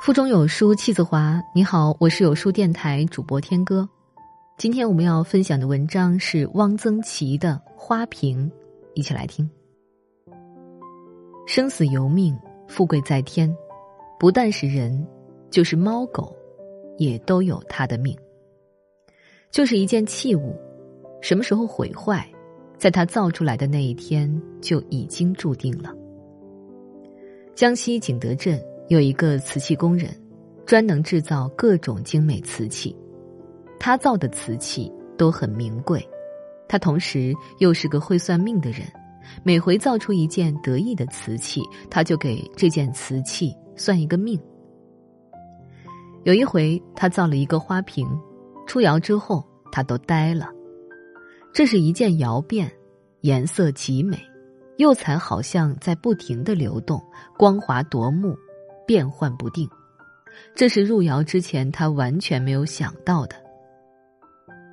[0.00, 1.38] 腹中有书气自华。
[1.54, 3.86] 你好，我是有书电台主播天歌。
[4.56, 8.50] 今天我们要分享的文章是汪曾祺的《花瓶》，
[8.94, 9.48] 一起来听。
[11.46, 12.34] 生死由命，
[12.66, 13.54] 富贵在天，
[14.18, 15.06] 不但是人，
[15.50, 16.34] 就是猫狗，
[16.96, 18.16] 也都有它的命。
[19.50, 20.58] 就是一件器物，
[21.20, 22.26] 什么时候毁坏，
[22.78, 25.94] 在它造出来的那一天就已经注定了。
[27.54, 28.58] 江西景德镇
[28.90, 30.10] 有一个瓷器工人，
[30.66, 32.94] 专能制造各种精美瓷器。
[33.78, 36.04] 他造的瓷器都很名贵，
[36.68, 38.80] 他同时又是个会算命的人。
[39.44, 44.36] 每回造出一件得意的瓷器，他就给这件瓷器算一个命。
[46.24, 48.08] 有一回，他造了一个花瓶，
[48.66, 50.50] 出窑之后，他都呆了。
[51.54, 52.68] 这是一件窑变，
[53.20, 54.18] 颜色极美。
[54.78, 57.00] 釉彩好像在不停的流动，
[57.38, 58.36] 光滑夺目，
[58.90, 59.70] 变幻不定。
[60.52, 63.36] 这是入窑之前他完全没有想到的。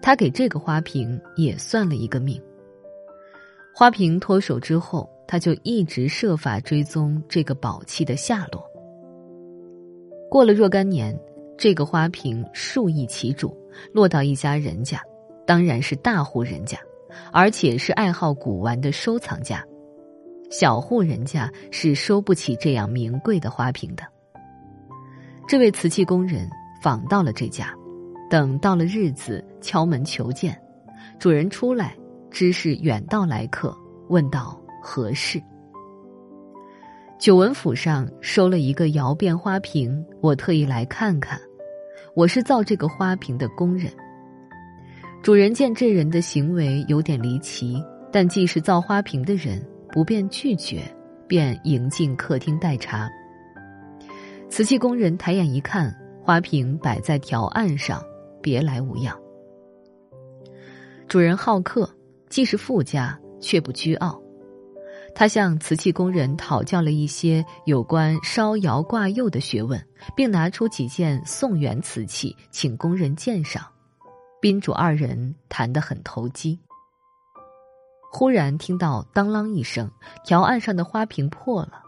[0.00, 2.40] 他给这个花瓶也算了一个命。
[3.74, 8.64] 花瓶脱手之后，他就一直设法追踪这个宝器的下落。
[10.30, 11.14] 过了若干年，
[11.58, 13.54] 这个花瓶数易其主，
[13.92, 14.98] 落到一家人家，
[15.46, 16.78] 当然是大户人家，
[17.34, 19.62] 而且是爱好古玩的收藏家。
[20.50, 24.04] 小户人家是收不起这样名贵的花瓶的。
[25.48, 26.48] 这位瓷器工人
[26.82, 27.72] 访到了这家，
[28.30, 30.60] 等到了日子，敲门求见，
[31.18, 31.96] 主人出来，
[32.30, 33.76] 知是远道来客，
[34.08, 35.40] 问道何事？
[37.18, 41.40] 久闻府上收了一个窑变花瓶，我特意来看看。
[42.14, 43.92] 我是造这个花瓶的工人。
[45.22, 49.62] 主人见这人的行为有点离奇，但既是造花瓶的人。
[49.92, 50.82] 不便拒绝，
[51.26, 53.10] 便迎进客厅待茶。
[54.48, 58.02] 瓷器工人抬眼一看，花瓶摆在条案上，
[58.42, 59.16] 别来无恙。
[61.08, 61.88] 主人好客，
[62.28, 64.20] 既是富家，却不居傲。
[65.14, 69.82] 他向瓷器工人讨教了一些有关烧窑挂釉的学问，
[70.14, 73.64] 并拿出几件宋元瓷器，请工人鉴赏。
[74.42, 76.58] 宾主二人谈得很投机。
[78.10, 79.90] 忽然听到“当啷”一声，
[80.24, 81.82] 条案上的花瓶破了。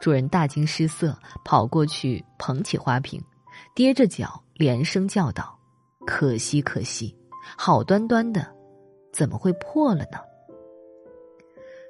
[0.00, 3.22] 主人大惊失色，跑过去捧起花瓶，
[3.74, 5.58] 跌着脚连声叫道
[6.06, 7.14] ：“可惜，可惜！
[7.56, 8.46] 好端端的，
[9.12, 10.18] 怎么会破了呢？”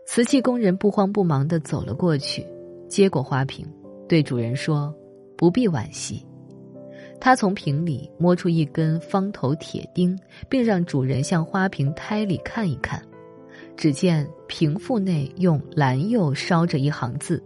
[0.06, 2.46] 瓷器工人不慌不忙的走了过去，
[2.88, 3.66] 接过花瓶，
[4.08, 4.92] 对主人说
[5.38, 6.26] ：“不必惋惜。”
[7.20, 13.00] 他从瓶里摸出一根方头铁钉，并让主人向花瓶胎里看一看。
[13.76, 17.42] 只见瓶腹内用蓝釉烧着一行字：“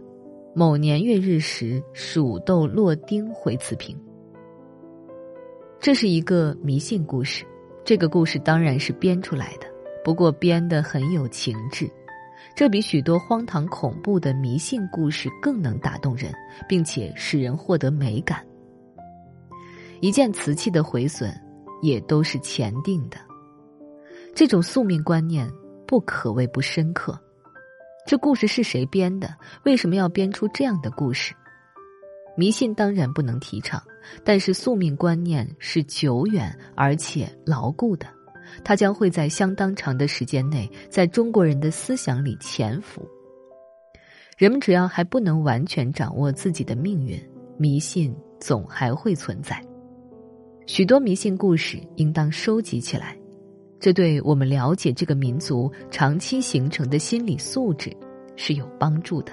[0.54, 3.96] 某年月日时，鼠豆落丁回此瓶。”
[5.80, 7.44] 这是一个迷信故事，
[7.84, 9.66] 这个故事当然是编出来的，
[10.04, 11.88] 不过编得很有情致，
[12.54, 16.32] 这比许多荒唐恐怖的迷信故事更能打动人，
[16.68, 18.44] 并且使人获得美感。
[20.00, 21.32] 一件瓷器的毁损，
[21.82, 23.16] 也都是前定的，
[24.34, 25.48] 这种宿命观念。
[25.86, 27.18] 不可谓不深刻。
[28.06, 29.34] 这故事是谁编的？
[29.64, 31.34] 为什么要编出这样的故事？
[32.36, 33.82] 迷信当然不能提倡，
[34.22, 38.06] 但是宿命观念是久远而且牢固的，
[38.62, 43.08] 它将会在相当长的时间内在中国人的思想里潜伏。
[44.36, 47.18] 人们只要还不能完全掌握自己的命运，
[47.56, 49.60] 迷信总还会存在。
[50.66, 53.16] 许多迷信故事应当收集起来。
[53.86, 57.96] 这对我们了解这个民族长期形成的心理素质
[58.34, 59.32] 是有帮助的。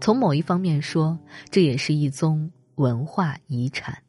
[0.00, 1.16] 从某一方面说，
[1.48, 4.01] 这也是一宗文化遗产。